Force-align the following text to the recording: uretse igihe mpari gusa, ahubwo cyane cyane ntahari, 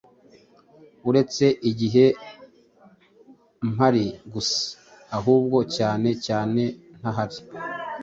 uretse 1.09 1.45
igihe 1.69 2.05
mpari 3.71 4.05
gusa, 4.33 4.59
ahubwo 5.17 5.57
cyane 5.75 6.09
cyane 6.25 6.63
ntahari, 6.99 7.39